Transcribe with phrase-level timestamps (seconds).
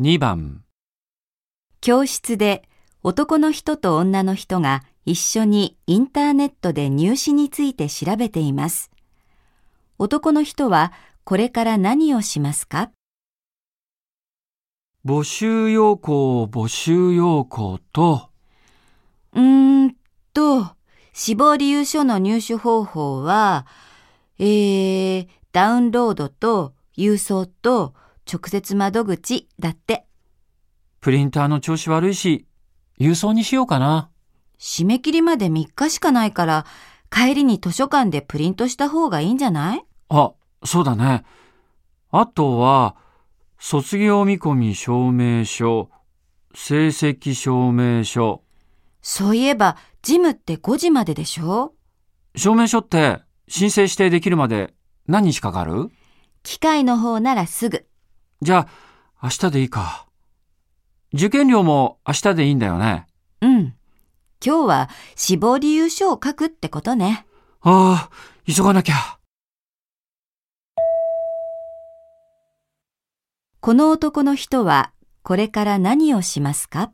[0.00, 0.62] 2番、
[1.80, 2.62] 教室で
[3.02, 8.92] 男の人と女の人が一緒にインターネットで入試について調べています。
[9.98, 10.92] 男の人は
[11.24, 12.92] これから何をしますか？
[15.04, 18.30] 募集要項募集要項と、
[19.32, 19.96] うーん
[20.32, 20.76] と、
[21.12, 23.66] 死亡理由書の入手方法は、
[24.38, 27.94] えー、ダウンロードと郵送と
[28.30, 30.06] 直接窓口だって。
[31.00, 32.46] プリンターの調子悪いし、
[33.00, 34.10] 郵送にしようかな。
[34.58, 36.66] 締め切りまで3日しかないから、
[37.10, 39.84] 帰りに図書館でプリントした方がいいんじゃない？
[40.10, 40.32] あ、
[40.64, 41.24] そうだね。
[42.10, 42.96] あとは、
[43.58, 45.90] 卒業見込み証明書、
[46.54, 48.42] 成績証明書。
[49.00, 51.74] そういえば、ジムって5時まででしょ？
[52.36, 54.74] 証明書って申請指定できるまで
[55.06, 55.90] 何日かかる？
[56.42, 57.87] 機械の方ならすぐ。
[58.40, 58.68] じゃあ、
[59.22, 60.06] 明日でいいか。
[61.12, 63.06] 受験料も明日でいいんだよね。
[63.40, 63.74] うん。
[64.44, 67.26] 今日は死亡理由書を書くってことね。
[67.60, 68.10] ああ、
[68.46, 68.94] 急がなきゃ。
[73.60, 74.92] この男の人は
[75.22, 76.92] これから何をしますか？